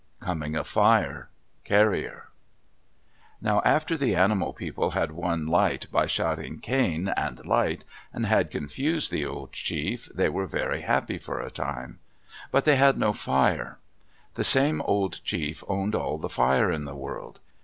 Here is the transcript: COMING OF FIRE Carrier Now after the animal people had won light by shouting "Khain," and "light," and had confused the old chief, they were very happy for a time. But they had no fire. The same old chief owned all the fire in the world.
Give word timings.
COMING 0.19 0.55
OF 0.55 0.65
FIRE 0.65 1.29
Carrier 1.63 2.29
Now 3.39 3.61
after 3.63 3.95
the 3.95 4.15
animal 4.15 4.51
people 4.51 4.89
had 4.97 5.11
won 5.11 5.45
light 5.45 5.85
by 5.91 6.07
shouting 6.07 6.59
"Khain," 6.59 7.13
and 7.15 7.45
"light," 7.45 7.85
and 8.11 8.25
had 8.25 8.49
confused 8.49 9.11
the 9.11 9.27
old 9.27 9.51
chief, 9.53 10.09
they 10.11 10.27
were 10.27 10.47
very 10.47 10.81
happy 10.81 11.19
for 11.19 11.39
a 11.39 11.51
time. 11.51 11.99
But 12.49 12.65
they 12.65 12.77
had 12.77 12.97
no 12.97 13.13
fire. 13.13 13.77
The 14.33 14.43
same 14.43 14.81
old 14.85 15.19
chief 15.23 15.63
owned 15.67 15.93
all 15.93 16.17
the 16.17 16.29
fire 16.29 16.71
in 16.71 16.85
the 16.85 16.95
world. 16.95 17.39